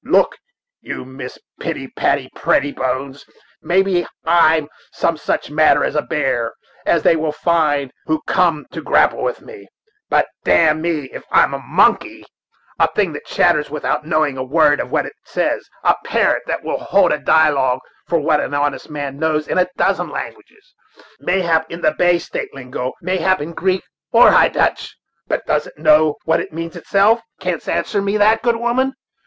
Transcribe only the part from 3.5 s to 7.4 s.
mayhap I'm some such matter as a bear, as they will